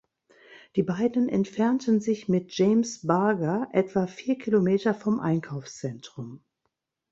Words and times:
Die 0.75 0.81
beiden 0.81 1.29
entfernten 1.29 2.01
sich 2.01 2.27
mit 2.27 2.51
James 2.57 3.05
Bulger 3.05 3.69
etwa 3.71 4.07
vier 4.07 4.35
Kilometer 4.35 4.95
vom 4.95 5.19
Einkaufszentrum. 5.19 6.43